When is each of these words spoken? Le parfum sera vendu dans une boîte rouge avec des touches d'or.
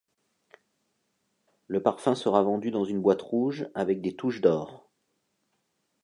Le 1.67 1.83
parfum 1.83 2.15
sera 2.15 2.41
vendu 2.41 2.71
dans 2.71 2.85
une 2.85 2.99
boîte 3.03 3.21
rouge 3.21 3.69
avec 3.75 4.01
des 4.01 4.15
touches 4.15 4.41
d'or. 4.41 4.89